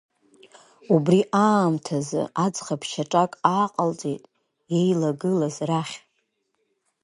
Убри 0.93 1.19
аамҭаз, 1.45 2.09
аӡӷаб 2.45 2.81
шьаҿақәак 2.89 3.31
ааҟалҵеит 3.53 4.23
иеилагылаз 4.73 5.55
рахь. 5.69 5.95